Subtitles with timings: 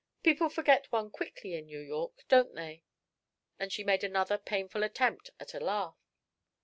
[0.23, 2.81] People forget one quickly in New York, don't they?"
[3.59, 5.99] And she made another painful attempt at a laugh.